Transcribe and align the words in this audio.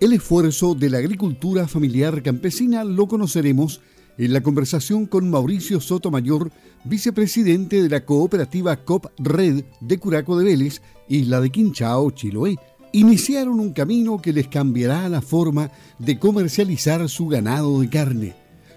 El 0.00 0.14
esfuerzo 0.14 0.74
de 0.74 0.88
la 0.88 0.96
agricultura 0.96 1.68
familiar 1.68 2.22
campesina 2.22 2.84
lo 2.84 3.06
conoceremos 3.06 3.82
en 4.16 4.32
la 4.32 4.42
conversación 4.42 5.04
con 5.04 5.28
Mauricio 5.28 5.78
Sotomayor, 5.78 6.50
vicepresidente 6.84 7.82
de 7.82 7.90
la 7.90 8.06
cooperativa 8.06 8.82
COP 8.82 9.08
Red 9.18 9.62
de 9.82 9.98
Curaco 9.98 10.38
de 10.38 10.46
Vélez, 10.46 10.80
isla 11.06 11.42
de 11.42 11.50
Quinchao, 11.50 12.12
Chiloé. 12.12 12.56
Iniciaron 12.92 13.60
un 13.60 13.74
camino 13.74 14.22
que 14.22 14.32
les 14.32 14.48
cambiará 14.48 15.06
la 15.10 15.20
forma 15.20 15.70
de 15.98 16.18
comercializar 16.18 17.06
su 17.10 17.28
ganado 17.28 17.78
de 17.78 17.90
carne, 17.90 18.34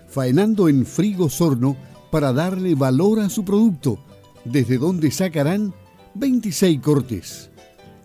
faenando 0.09 0.67
en 0.67 0.85
frigo 0.85 1.29
sorno 1.29 1.77
para 2.11 2.33
darle 2.33 2.75
valor 2.75 3.21
a 3.21 3.29
su 3.29 3.45
producto, 3.45 3.97
desde 4.43 4.77
donde 4.77 5.09
sacarán 5.09 5.73
26 6.15 6.81
cortes. 6.81 7.49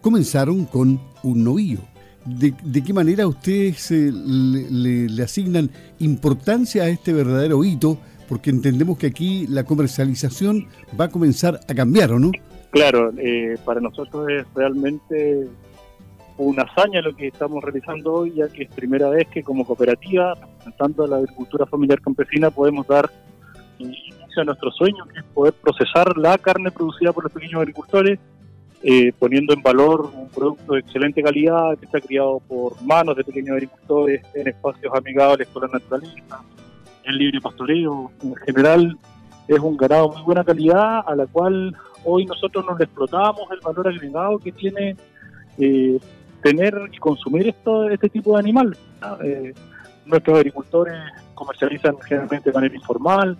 Comenzaron 0.03 0.67
con 0.67 1.01
un 1.25 1.43
novillo 1.43 1.81
de, 2.29 2.83
qué 2.83 2.93
manera 2.93 3.27
ustedes 3.27 3.91
eh, 3.91 4.11
le, 4.13 5.23
asignan 5.23 5.71
importancia 5.99 6.85
a 6.85 6.89
este 6.89 7.13
verdadero 7.13 7.65
hito, 7.65 7.99
porque 8.29 8.51
entendemos 8.51 8.99
que 8.99 9.07
aquí 9.07 9.47
la 9.47 9.65
comercialización 9.65 10.67
va 10.99 11.07
a 11.07 11.09
comenzar 11.09 11.61
a 11.69 11.75
cambiar, 11.75 12.13
¿o 12.13 12.19
no? 12.19 12.31
Claro, 12.71 13.13
eh, 13.17 13.57
para 13.65 13.81
nosotros 13.81 14.29
es 14.29 14.47
realmente 14.55 15.49
una 16.37 16.63
hazaña 16.63 17.01
lo 17.01 17.17
que 17.17 17.29
estamos 17.29 17.65
realizando 17.65 18.13
hoy, 18.13 18.35
ya 18.35 18.49
que 18.49 18.65
es 18.65 18.71
primera 18.71 19.09
vez 19.09 19.27
que 19.29 19.43
como 19.43 19.65
cooperativa, 19.65 20.35
representando 20.35 21.05
a 21.05 21.09
la 21.09 21.17
agricultura 21.17 21.67
familiar 21.67 22.01
campesina, 22.01 22.51
podemos 22.51 22.87
dar 22.87 23.11
inicio 23.79 24.43
a 24.43 24.45
nuestro 24.45 24.71
sueño, 24.71 25.05
que 25.13 25.21
es 25.21 25.25
poder 25.35 25.55
procesar 25.55 26.17
la 26.17 26.37
carne 26.39 26.71
producida 26.71 27.13
por 27.13 27.25
los 27.25 27.33
pequeños 27.33 27.61
agricultores 27.61 28.21
eh, 28.83 29.13
poniendo 29.19 29.53
en 29.53 29.63
valor 29.63 30.11
un 30.15 30.29
producto 30.29 30.75
de 30.75 30.81
excelente 30.81 31.23
calidad 31.23 31.77
que 31.79 31.87
está 31.87 32.01
criado 32.01 32.41
por 32.47 32.81
manos 32.83 33.17
de 33.17 33.25
pequeños 33.25 33.55
agricultores 33.55 34.23
en 34.35 34.49
espacios 34.49 34.93
amigables 34.95 35.49
con 35.49 35.63
la 35.63 35.69
naturaleza, 35.69 36.43
en 37.05 37.17
libre 37.17 37.41
pastoreo. 37.41 38.11
En 38.23 38.37
general 38.37 38.99
es 39.49 39.59
un 39.59 39.77
ganado 39.77 40.09
de 40.09 40.17
muy 40.17 40.23
buena 40.23 40.45
calidad 40.45 41.01
a 41.07 41.15
la 41.17 41.27
cual 41.27 41.75
hoy 42.05 42.25
nosotros 42.27 42.65
nos 42.65 42.81
explotamos 42.81 43.51
el 43.51 43.61
valor 43.61 43.89
agregado 43.89 44.39
que 44.39 44.53
tiene 44.53 44.97
eh, 45.59 45.99
tener 46.43 46.75
y 46.93 46.99
consumir 46.99 47.49
esto, 47.49 47.91
este 47.91 48.09
tipo 48.09 48.35
de 48.35 48.39
animal. 48.39 48.77
Eh, 49.25 49.55
nuestros 50.07 50.39
agricultores 50.39 50.95
comercializan 51.35 51.97
generalmente 52.01 52.51
de 52.51 52.55
manera 52.55 52.75
informal, 52.75 53.37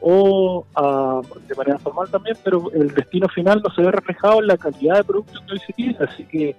o 0.00 0.66
ah, 0.76 1.20
de 1.46 1.54
manera 1.54 1.78
formal 1.78 2.10
también, 2.10 2.36
pero 2.42 2.70
el 2.72 2.88
destino 2.94 3.28
final 3.28 3.62
no 3.62 3.74
se 3.74 3.82
ve 3.82 3.90
reflejado 3.90 4.40
en 4.40 4.46
la 4.46 4.56
calidad 4.56 4.96
de 4.96 5.04
productos 5.04 5.40
que 5.46 5.52
hoy 5.52 5.58
se 5.66 5.72
tiene, 5.72 5.96
así 6.00 6.24
que 6.24 6.56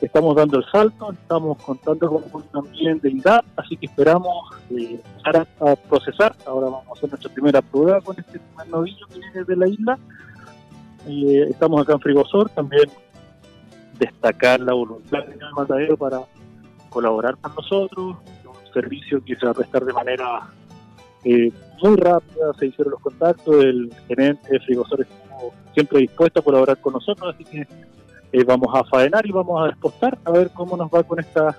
estamos 0.00 0.36
dando 0.36 0.58
el 0.58 0.64
salto, 0.70 1.12
estamos 1.12 1.56
contando 1.62 2.20
con 2.30 2.42
también 2.44 3.00
de 3.00 3.40
así 3.56 3.76
que 3.76 3.86
esperamos 3.86 4.54
eh, 4.70 5.00
empezar 5.02 5.46
a, 5.60 5.76
procesar, 5.76 6.36
ahora 6.46 6.66
vamos 6.66 6.88
a 6.88 6.92
hacer 6.92 7.08
nuestra 7.08 7.32
primera 7.32 7.62
prueba 7.62 8.00
con 8.00 8.18
este 8.18 8.38
primer 8.38 8.68
novillo 8.68 9.06
que 9.08 9.20
viene 9.20 9.44
de 9.44 9.56
la 9.56 9.68
isla, 9.68 9.98
eh, 11.08 11.46
estamos 11.50 11.82
acá 11.82 11.94
en 11.94 12.00
Frigosor, 12.00 12.50
también 12.50 12.90
destacar 13.98 14.60
la 14.60 14.74
voluntad 14.74 15.24
del 15.24 15.38
matadero 15.56 15.96
para 15.96 16.20
colaborar 16.90 17.36
con 17.38 17.54
nosotros, 17.54 18.16
un 18.44 18.72
servicio 18.72 19.24
que 19.24 19.36
se 19.36 19.46
va 19.46 19.52
a 19.52 19.54
prestar 19.54 19.84
de 19.84 19.92
manera 19.92 20.50
eh, 21.24 21.50
muy 21.82 21.96
rápida, 21.96 22.52
se 22.58 22.66
hicieron 22.66 22.92
los 22.92 23.00
contactos, 23.00 23.64
el 23.64 23.92
gerente 24.08 24.48
de 24.50 24.60
Frigosor 24.60 25.02
estuvo 25.02 25.52
siempre 25.74 26.00
dispuesto 26.00 26.40
a 26.40 26.42
colaborar 26.42 26.80
con 26.80 26.94
nosotros, 26.94 27.34
así 27.34 27.44
que 27.44 27.66
eh, 28.32 28.44
vamos 28.44 28.68
a 28.74 28.84
faenar 28.84 29.26
y 29.26 29.32
vamos 29.32 29.64
a 29.64 29.70
expostar 29.70 30.18
a 30.24 30.30
ver 30.30 30.50
cómo 30.52 30.76
nos 30.76 30.88
va 30.88 31.02
con 31.02 31.20
esta 31.20 31.56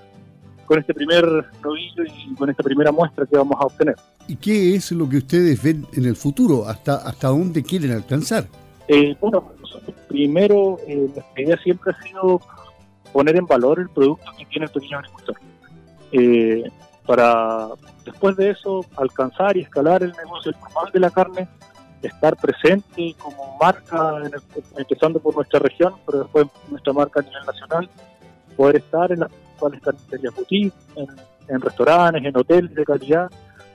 con 0.68 0.78
este 0.78 0.92
primer 0.92 1.24
novillo 1.64 2.04
y 2.04 2.34
con 2.34 2.50
esta 2.50 2.62
primera 2.62 2.92
muestra 2.92 3.24
que 3.24 3.36
vamos 3.38 3.56
a 3.58 3.64
obtener. 3.64 3.96
¿Y 4.28 4.36
qué 4.36 4.74
es 4.74 4.92
lo 4.92 5.08
que 5.08 5.16
ustedes 5.16 5.62
ven 5.62 5.86
en 5.94 6.04
el 6.04 6.14
futuro? 6.14 6.68
¿Hasta, 6.68 6.96
hasta 6.96 7.28
dónde 7.28 7.62
quieren 7.62 7.92
alcanzar? 7.92 8.46
Eh, 8.86 9.16
bueno, 9.18 9.50
primero, 10.08 10.78
eh, 10.86 11.08
nuestra 11.14 11.42
idea 11.42 11.56
siempre 11.62 11.92
ha 11.92 12.02
sido 12.02 12.42
poner 13.14 13.36
en 13.36 13.46
valor 13.46 13.80
el 13.80 13.88
producto 13.88 14.30
que 14.36 14.44
tiene 14.44 14.66
el 14.66 14.72
pequeño 14.72 14.98
agricultor. 14.98 15.36
Eh, 16.12 16.64
para 17.08 17.68
después 18.04 18.36
de 18.36 18.50
eso 18.50 18.84
alcanzar 18.98 19.56
y 19.56 19.60
escalar 19.60 20.02
el 20.02 20.12
negocio 20.12 20.52
normal 20.52 20.92
de 20.92 21.00
la 21.00 21.10
carne, 21.10 21.48
estar 22.02 22.36
presente 22.36 23.16
como 23.18 23.56
marca, 23.58 24.20
empezando 24.76 25.18
por 25.18 25.34
nuestra 25.34 25.58
región, 25.58 25.94
pero 26.04 26.18
después 26.18 26.46
nuestra 26.68 26.92
marca 26.92 27.20
a 27.20 27.22
nivel 27.22 27.46
nacional, 27.46 27.88
poder 28.58 28.76
estar 28.76 29.10
en 29.10 29.20
las 29.20 29.30
principales 29.30 29.80
carnicerías 29.80 30.34
boutique, 30.34 30.74
en, 31.48 31.60
restaurantes, 31.62 32.22
en 32.22 32.36
hoteles 32.36 32.74
de 32.74 32.84
calidad, 32.84 33.30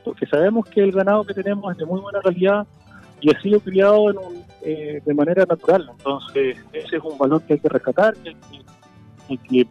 porque 0.06 0.28
sabemos 0.28 0.68
que 0.68 0.84
el 0.84 0.92
ganado 0.92 1.24
que 1.24 1.34
tenemos 1.34 1.72
es 1.72 1.80
de 1.80 1.86
muy 1.88 2.02
buena 2.02 2.22
calidad 2.22 2.68
y 3.20 3.36
ha 3.36 3.42
sido 3.42 3.60
criado 3.62 4.14
eh, 4.62 5.02
de 5.04 5.14
manera 5.16 5.44
natural. 5.46 5.90
Entonces, 5.90 6.60
ese 6.72 6.98
es 6.98 7.04
un 7.04 7.18
valor 7.18 7.42
que 7.42 7.54
hay 7.54 7.60
que 7.60 7.70
rescatar, 7.70 8.14
que 8.14 8.36
que 9.50 9.68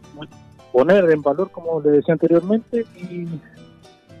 poner 0.73 1.09
en 1.09 1.21
valor, 1.21 1.49
como 1.51 1.79
le 1.79 1.91
decía 1.91 2.13
anteriormente, 2.13 2.85
y 2.97 3.27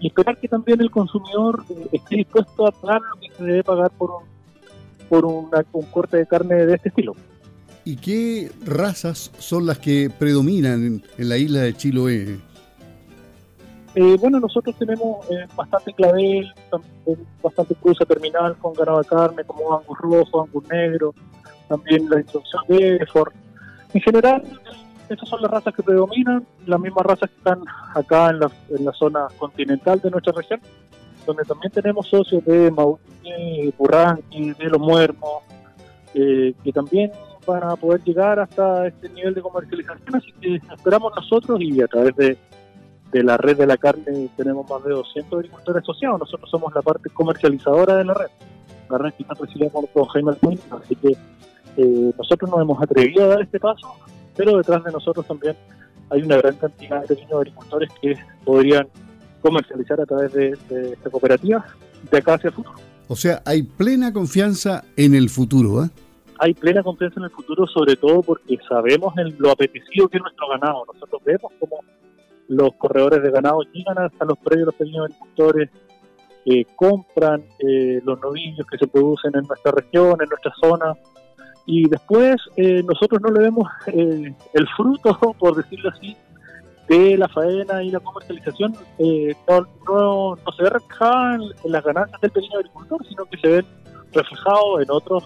y 0.03 0.07
esperar 0.07 0.37
que 0.37 0.49
también 0.49 0.81
el 0.81 0.91
consumidor 0.91 1.63
eh, 1.69 1.87
esté 1.93 2.17
dispuesto 2.17 2.67
a 2.67 2.71
pagar 2.71 3.01
lo 3.01 3.21
que 3.21 3.33
se 3.37 3.43
debe 3.43 3.63
pagar 3.63 3.89
por 3.91 4.11
un, 4.11 4.23
por 5.07 5.25
una, 5.25 5.65
un 5.71 5.85
corte 5.85 6.17
de 6.17 6.27
carne 6.27 6.65
de 6.65 6.75
este 6.75 6.89
estilo. 6.89 7.15
¿Y 7.85 7.95
qué 7.95 8.51
razas 8.65 9.31
son 9.37 9.65
las 9.65 9.79
que 9.79 10.09
predominan 10.09 11.01
en, 11.17 11.29
la 11.29 11.37
isla 11.37 11.61
de 11.61 11.73
Chiloé? 11.73 12.37
Eh, 13.95 14.17
bueno, 14.19 14.41
nosotros 14.41 14.75
tenemos 14.77 15.25
eh, 15.31 15.47
bastante 15.55 15.93
clavel, 15.93 16.51
bastante 17.41 17.73
cruza 17.75 18.03
terminal 18.03 18.57
con 18.57 18.73
ganado 18.73 18.99
de 18.99 19.07
carne, 19.07 19.43
como 19.45 19.77
angus 19.77 19.97
rojo, 19.99 20.43
angus 20.43 20.67
negro, 20.69 21.15
también 21.69 22.09
la 22.09 22.19
introducción 22.19 22.63
de 22.67 23.05
Ford. 23.11 23.31
En 23.93 24.01
general, 24.01 24.43
esas 25.09 25.27
son 25.27 25.41
las 25.41 25.51
razas 25.51 25.73
que 25.73 25.83
predominan, 25.83 26.45
las 26.65 26.79
mismas 26.79 27.05
razas 27.05 27.29
que 27.29 27.37
están 27.37 27.63
acá 27.93 28.29
en 28.29 28.39
la, 28.39 28.93
zona 28.93 29.27
continental 29.37 29.99
de 29.99 30.09
nuestra 30.09 30.33
región, 30.33 30.61
donde 31.25 31.43
también 31.43 31.71
tenemos 31.71 32.07
socios 32.07 32.43
de 32.45 32.71
Mauricio, 32.71 33.73
Burranqui, 33.77 34.53
de 34.53 34.65
Los 34.65 34.79
Muermos, 34.79 35.43
eh, 36.13 36.53
que 36.63 36.71
también 36.71 37.11
van 37.45 37.63
a 37.63 37.75
poder 37.75 38.01
llegar 38.03 38.39
hasta 38.39 38.87
este 38.87 39.09
nivel 39.09 39.33
de 39.33 39.41
comercialización, 39.41 40.15
así 40.15 40.31
que 40.39 40.55
esperamos 40.55 41.13
nosotros 41.15 41.59
y 41.61 41.81
a 41.81 41.87
través 41.87 42.15
de, 42.15 42.37
la 43.23 43.37
red 43.37 43.57
de 43.57 43.67
la 43.67 43.77
carne 43.77 44.29
tenemos 44.35 44.67
más 44.69 44.83
de 44.83 44.91
200 44.91 45.39
agricultores 45.39 45.83
asociados, 45.83 46.19
nosotros 46.19 46.49
somos 46.49 46.73
la 46.73 46.81
parte 46.81 47.09
comercializadora 47.09 47.97
de 47.97 48.05
la 48.05 48.13
red, 48.13 48.27
la 48.89 48.97
red 48.97 49.13
que 49.13 49.23
está 49.23 49.35
presidida 49.35 49.69
por 49.69 50.07
Jaime 50.07 50.31
Alcuin, 50.31 50.59
así 50.71 50.95
que 50.95 51.09
eh, 51.77 52.13
nosotros 52.17 52.49
nos 52.49 52.61
hemos 52.61 52.81
atrevido 52.81 53.25
a 53.25 53.27
dar 53.27 53.41
este 53.41 53.59
paso 53.59 53.95
pero 54.35 54.57
detrás 54.57 54.83
de 54.83 54.91
nosotros 54.91 55.25
también 55.25 55.55
hay 56.09 56.21
una 56.21 56.37
gran 56.37 56.55
cantidad 56.55 57.01
de 57.01 57.07
pequeños 57.07 57.33
agricultores 57.33 57.89
que 58.01 58.15
podrían 58.43 58.87
comercializar 59.41 59.99
a 60.01 60.05
través 60.05 60.33
de, 60.33 60.57
esta 60.93 61.09
cooperativa 61.09 61.65
de 62.09 62.17
acá 62.17 62.35
hacia 62.35 62.49
el 62.49 62.53
futuro. 62.53 62.75
O 63.07 63.15
sea, 63.15 63.41
hay 63.45 63.63
plena 63.63 64.13
confianza 64.13 64.83
en 64.95 65.15
el 65.15 65.29
futuro, 65.29 65.83
¿eh? 65.83 65.89
Hay 66.39 66.53
plena 66.53 66.81
confianza 66.81 67.19
en 67.19 67.25
el 67.25 67.31
futuro, 67.31 67.67
sobre 67.67 67.95
todo 67.95 68.21
porque 68.21 68.57
sabemos 68.67 69.13
lo 69.37 69.51
apetecido 69.51 70.09
que 70.09 70.17
es 70.17 70.23
nuestro 70.23 70.47
ganado. 70.49 70.83
Nosotros 70.91 71.21
vemos 71.23 71.51
cómo 71.59 71.79
los 72.47 72.73
corredores 72.77 73.21
de 73.21 73.31
ganado 73.31 73.61
llegan 73.71 73.97
hasta 73.99 74.25
los 74.25 74.37
predios 74.39 74.61
de 74.61 74.65
los 74.65 74.75
pequeños 74.75 75.05
agricultores, 75.05 75.69
eh, 76.45 76.65
compran 76.75 77.43
eh, 77.59 78.01
los 78.03 78.19
novillos 78.19 78.65
que 78.69 78.77
se 78.77 78.87
producen 78.87 79.31
en 79.35 79.45
nuestra 79.47 79.71
región, 79.71 80.17
en 80.21 80.29
nuestra 80.29 80.53
zona, 80.61 80.93
y 81.65 81.87
después 81.87 82.35
eh, 82.57 82.83
nosotros 82.83 83.21
no 83.21 83.29
le 83.29 83.41
vemos 83.41 83.67
eh, 83.87 84.33
el 84.53 84.67
fruto, 84.75 85.17
por 85.39 85.55
decirlo 85.55 85.89
así, 85.89 86.15
de 86.87 87.17
la 87.17 87.29
faena 87.29 87.81
y 87.81 87.91
la 87.91 88.01
comercialización, 88.01 88.75
eh, 88.99 89.33
no, 89.47 89.65
no, 89.87 90.37
se 90.55 90.63
ve 90.63 90.69
reflejada 90.69 91.35
en, 91.35 91.71
las 91.71 91.83
ganancias 91.83 92.19
del 92.19 92.31
pequeño 92.31 92.57
agricultor, 92.57 93.07
sino 93.07 93.25
que 93.25 93.37
se 93.37 93.47
ven 93.47 93.65
reflejados 94.11 94.81
en 94.81 94.91
otros 94.91 95.23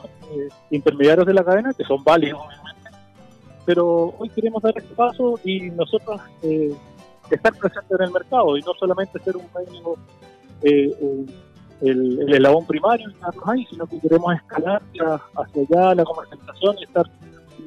intermediarios 0.70 1.26
de 1.26 1.34
la 1.34 1.44
cadena, 1.44 1.74
que 1.74 1.84
son 1.84 2.04
válidos, 2.04 2.40
obviamente. 2.40 2.90
Pero 3.66 4.14
hoy 4.18 4.30
queremos 4.30 4.62
dar 4.62 4.78
este 4.78 4.94
paso 4.94 5.40
y 5.44 5.72
nosotros 5.72 6.22
estar 6.42 7.54
presentes 7.54 8.00
en 8.00 8.06
el 8.06 8.12
mercado 8.12 8.56
y 8.56 8.62
no 8.62 8.74
solamente 8.80 9.20
ser 9.20 9.36
un 9.36 9.46
medio 9.54 9.98
el, 11.82 12.20
el 12.22 12.34
eslabón 12.34 12.66
primario 12.66 13.08
ahí, 13.46 13.66
sino 13.70 13.86
que 13.86 14.00
queremos 14.00 14.36
escalar 14.36 14.82
hacia, 14.90 15.22
allá 15.36 15.96
la 15.96 16.04
comercialización 16.04 16.76
y 16.80 16.84
estar 16.84 17.06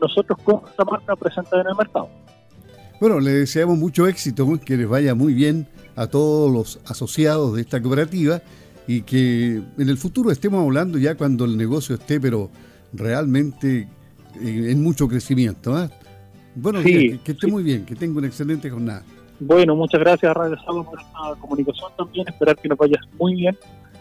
nosotros 0.00 0.38
con 0.42 0.62
esta 0.68 0.84
marca 0.84 1.16
presentada 1.16 1.62
en 1.62 1.68
el 1.68 1.76
mercado. 1.76 2.08
Bueno, 3.00 3.20
le 3.20 3.30
deseamos 3.30 3.78
mucho 3.78 4.06
éxito, 4.06 4.46
que 4.64 4.76
les 4.76 4.88
vaya 4.88 5.14
muy 5.14 5.32
bien 5.32 5.68
a 5.96 6.06
todos 6.06 6.50
los 6.50 6.80
asociados 6.86 7.54
de 7.54 7.62
esta 7.62 7.80
cooperativa 7.80 8.42
y 8.86 9.02
que 9.02 9.62
en 9.78 9.88
el 9.88 9.96
futuro 9.96 10.30
estemos 10.30 10.62
hablando 10.62 10.98
ya 10.98 11.14
cuando 11.14 11.44
el 11.44 11.56
negocio 11.56 11.94
esté, 11.94 12.20
pero 12.20 12.50
realmente 12.92 13.88
en, 14.40 14.82
mucho 14.82 15.08
crecimiento. 15.08 15.74
¿ah? 15.74 15.88
Bueno, 16.54 16.82
que, 16.82 17.20
esté 17.24 17.46
muy 17.46 17.62
bien, 17.62 17.86
que 17.86 17.94
tenga 17.94 18.18
una 18.18 18.26
excelente 18.26 18.68
jornada. 18.68 19.02
Bueno, 19.38 19.74
muchas 19.74 20.00
gracias 20.00 20.34
Radio 20.34 20.56
Salvo 20.62 20.84
por 20.84 21.00
esta 21.00 21.40
comunicación 21.40 21.90
también, 21.96 22.28
esperar 22.28 22.56
que 22.56 22.68
nos 22.68 22.76
vaya 22.76 22.98
muy 23.18 23.34
bien 23.34 23.56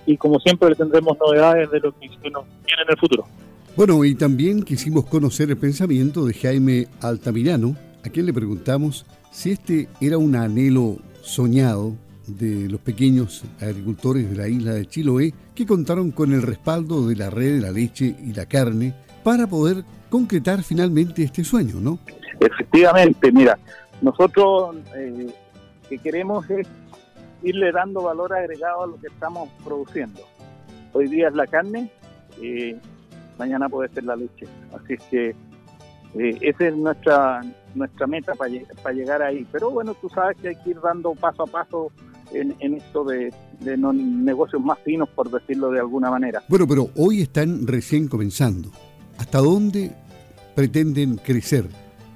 y 0.09 0.17
como 0.17 0.39
siempre 0.39 0.73
tendremos 0.73 1.15
novedades 1.19 1.69
de 1.69 1.79
lo 1.81 1.91
que 1.91 2.07
nos 2.31 2.43
viene 2.65 2.81
en 2.83 2.89
el 2.89 2.97
futuro. 2.97 3.27
Bueno, 3.75 4.03
y 4.03 4.15
también 4.15 4.63
quisimos 4.63 5.05
conocer 5.05 5.51
el 5.51 5.57
pensamiento 5.57 6.25
de 6.25 6.33
Jaime 6.33 6.87
Altamirano, 7.01 7.75
a 8.03 8.09
quien 8.09 8.25
le 8.25 8.33
preguntamos 8.33 9.05
si 9.29 9.51
este 9.51 9.87
era 10.01 10.17
un 10.17 10.35
anhelo 10.35 10.97
soñado 11.21 11.93
de 12.25 12.67
los 12.67 12.81
pequeños 12.81 13.43
agricultores 13.61 14.31
de 14.31 14.35
la 14.35 14.47
isla 14.47 14.73
de 14.73 14.87
Chiloé 14.87 15.31
que 15.53 15.67
contaron 15.67 16.09
con 16.09 16.33
el 16.33 16.41
respaldo 16.41 17.07
de 17.07 17.15
la 17.15 17.29
red 17.29 17.57
de 17.57 17.61
la 17.61 17.71
leche 17.71 18.15
y 18.25 18.33
la 18.33 18.47
carne 18.47 18.95
para 19.23 19.45
poder 19.45 19.83
concretar 20.09 20.63
finalmente 20.63 21.21
este 21.21 21.43
sueño, 21.43 21.75
¿no? 21.79 21.99
Efectivamente, 22.39 23.31
mira, 23.31 23.59
nosotros 24.01 24.75
eh, 24.95 25.27
que 25.87 25.99
queremos 25.99 26.49
es 26.49 26.67
irle 27.43 27.71
dando 27.71 28.03
valor 28.03 28.33
agregado 28.33 28.83
a 28.83 28.87
lo 28.87 28.99
que 28.99 29.07
estamos 29.07 29.49
produciendo. 29.63 30.21
Hoy 30.93 31.07
día 31.07 31.27
es 31.27 31.35
la 31.35 31.47
carne, 31.47 31.91
eh, 32.41 32.77
mañana 33.37 33.69
puede 33.69 33.89
ser 33.89 34.03
la 34.03 34.15
leche. 34.15 34.47
Así 34.73 34.93
es 34.93 35.03
que 35.03 35.35
eh, 36.15 36.37
esa 36.41 36.67
es 36.67 36.75
nuestra 36.75 37.41
nuestra 37.75 38.07
meta 38.07 38.33
para, 38.35 38.93
llegar 38.93 39.21
ahí. 39.21 39.45
Pero 39.51 39.71
bueno, 39.71 39.93
tú 39.95 40.09
sabes 40.09 40.37
que 40.37 40.49
hay 40.49 40.55
que 40.55 40.71
ir 40.71 40.81
dando 40.81 41.13
paso 41.13 41.43
a 41.43 41.47
paso 41.47 41.91
en, 42.31 42.55
esto 42.73 43.03
de, 43.03 43.33
negocios 43.61 44.61
más 44.61 44.79
finos, 44.79 45.09
por 45.09 45.29
decirlo 45.31 45.71
de 45.71 45.79
alguna 45.79 46.09
manera. 46.11 46.43
Bueno, 46.47 46.67
pero 46.67 46.89
hoy 46.95 47.21
están 47.21 47.65
recién 47.67 48.07
comenzando. 48.07 48.69
¿Hasta 49.17 49.39
dónde 49.39 49.91
pretenden 50.55 51.17
crecer? 51.17 51.65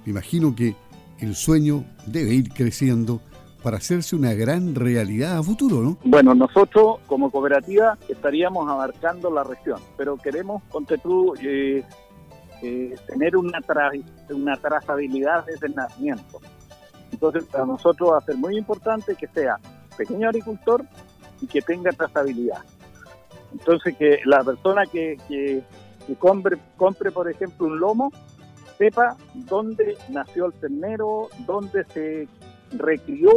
Me 0.06 0.12
imagino 0.12 0.56
que 0.56 0.76
el 1.20 1.36
sueño 1.36 1.84
debe 2.06 2.34
ir 2.34 2.50
creciendo 2.50 3.22
para 3.64 3.78
hacerse 3.78 4.16
una 4.16 4.34
gran 4.34 4.76
realidad 4.76 5.38
a 5.38 5.44
futuro, 5.44 5.82
¿no? 5.82 5.98
Bueno, 6.04 6.36
nosotros 6.36 7.00
como 7.08 7.32
cooperativa 7.32 7.98
estaríamos 8.10 8.70
abarcando 8.70 9.32
la 9.32 9.44
región, 9.44 9.80
pero 9.98 10.18
queremos, 10.18 10.62
ponte 10.64 10.98
tú, 10.98 11.34
eh, 11.42 11.84
eh, 12.62 12.96
tener 13.08 13.38
una, 13.38 13.60
una 14.30 14.58
trazabilidad 14.58 15.46
desde 15.46 15.68
el 15.68 15.76
nacimiento. 15.76 16.42
Entonces, 17.12 17.46
para 17.46 17.66
nosotros 17.66 18.12
va 18.12 18.18
a 18.18 18.22
ser 18.22 18.36
muy 18.36 18.58
importante 18.58 19.16
que 19.16 19.28
sea 19.28 19.58
pequeño 19.98 20.28
agricultor 20.28 20.84
y 21.42 21.48
que 21.48 21.62
tenga 21.62 21.92
trazabilidad. 21.92 22.64
Entonces, 23.54 23.96
que 23.98 24.20
la 24.26 24.44
persona 24.44 24.86
que, 24.86 25.18
que, 25.28 25.64
compre, 26.20 26.58
compre, 26.76 27.12
por 27.12 27.30
ejemplo, 27.30 27.68
un 27.68 27.80
lomo, 27.80 28.12
sepa 28.78 29.16
dónde 29.34 29.96
nació 30.10 30.48
el 30.48 30.54
ternero, 30.54 31.30
dónde 31.46 31.86
se 31.94 32.28
recrió, 32.78 33.32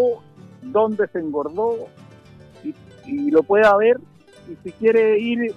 dónde 0.62 1.06
se 1.08 1.18
engordó 1.18 1.88
y, 2.64 2.74
y, 3.04 3.30
lo 3.30 3.42
pueda 3.42 3.76
ver. 3.76 3.98
Y 4.48 4.56
si 4.62 4.72
quiere 4.72 5.18
ir 5.18 5.54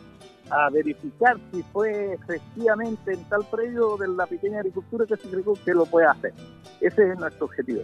a 0.50 0.70
verificar 0.70 1.38
si 1.52 1.62
fue 1.64 2.14
efectivamente 2.14 3.14
en 3.14 3.24
tal 3.26 3.46
predio 3.52 3.98
de 3.98 4.08
la 4.08 4.26
pequeña 4.26 4.60
agricultura 4.60 5.06
que 5.06 5.16
se 5.16 5.30
que 5.64 5.74
lo 5.74 5.86
pueda 5.86 6.12
hacer. 6.12 6.34
Ese 6.82 7.12
es 7.12 7.20
nuestro 7.20 7.46
objetivo. 7.46 7.82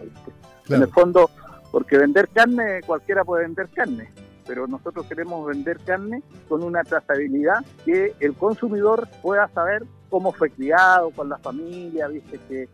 En 0.70 0.82
el 0.82 0.88
fondo, 0.88 1.30
porque 1.72 1.98
vender 1.98 2.28
carne, 2.30 2.82
cualquiera 2.86 3.24
puede 3.24 3.44
vender 3.44 3.70
carne, 3.70 4.10
pero 4.48 4.68
nosotros 4.68 5.06
queremos 5.06 5.46
vender 5.46 5.80
carne 5.86 6.24
con 6.48 6.64
una 6.64 6.84
trazabilidad 6.84 7.64
que 7.84 8.16
el 8.20 8.34
consumidor 8.34 9.08
pueda 9.22 9.48
saber 9.50 9.84
cómo 10.10 10.32
fue 10.32 10.50
criado, 10.50 11.12
con 11.12 11.30
la 11.30 11.38
familia, 11.38 12.08
viste 12.08 12.40
que 12.48 12.70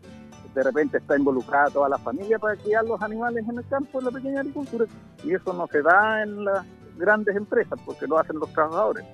de 0.54 0.62
repente 0.62 0.98
está 0.98 1.16
involucrada 1.16 1.70
toda 1.70 1.88
la 1.88 1.98
familia 1.98 2.38
para 2.38 2.56
criar 2.56 2.84
los 2.84 3.00
animales 3.00 3.44
en 3.48 3.58
el 3.58 3.66
campo 3.68 3.98
de 3.98 4.04
la 4.06 4.10
pequeña 4.10 4.40
agricultura 4.40 4.86
y 5.24 5.34
eso 5.34 5.52
no 5.52 5.66
se 5.66 5.82
da 5.82 6.22
en 6.22 6.44
las 6.44 6.66
grandes 6.98 7.34
empresas 7.36 7.78
porque 7.84 8.06
lo 8.06 8.18
hacen 8.18 8.38
los 8.38 8.52
trabajadores. 8.52 9.04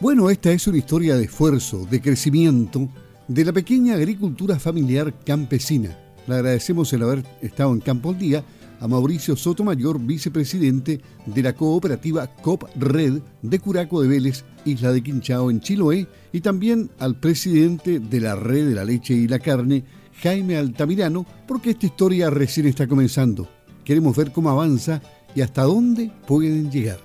Bueno, 0.00 0.28
esta 0.30 0.50
es 0.50 0.66
una 0.66 0.78
historia 0.78 1.16
de 1.16 1.24
esfuerzo, 1.24 1.86
de 1.86 2.00
crecimiento 2.00 2.88
de 3.28 3.44
la 3.44 3.52
pequeña 3.52 3.94
agricultura 3.94 4.58
familiar 4.58 5.12
campesina. 5.24 5.96
Le 6.26 6.34
agradecemos 6.34 6.92
el 6.92 7.02
haber 7.02 7.24
estado 7.40 7.72
en 7.72 7.80
Campo 7.80 8.10
al 8.10 8.18
Día 8.18 8.44
a 8.80 8.88
Mauricio 8.88 9.36
Sotomayor, 9.36 9.98
vicepresidente 9.98 11.00
de 11.24 11.42
la 11.42 11.54
cooperativa 11.54 12.26
COP 12.26 12.64
Red 12.76 13.20
de 13.42 13.58
Curaco 13.58 14.02
de 14.02 14.08
Vélez, 14.08 14.44
Isla 14.64 14.92
de 14.92 15.02
Quinchao 15.02 15.50
en 15.50 15.60
Chiloé, 15.60 16.06
y 16.32 16.40
también 16.40 16.90
al 16.98 17.18
presidente 17.18 18.00
de 18.00 18.20
la 18.20 18.34
Red 18.34 18.68
de 18.68 18.74
la 18.74 18.84
Leche 18.84 19.14
y 19.14 19.28
la 19.28 19.38
Carne, 19.38 19.84
Jaime 20.22 20.56
Altamirano, 20.56 21.26
porque 21.46 21.70
esta 21.70 21.86
historia 21.86 22.30
recién 22.30 22.66
está 22.66 22.86
comenzando. 22.86 23.48
Queremos 23.84 24.16
ver 24.16 24.32
cómo 24.32 24.50
avanza 24.50 25.00
y 25.34 25.42
hasta 25.42 25.62
dónde 25.62 26.10
pueden 26.26 26.70
llegar. 26.70 26.98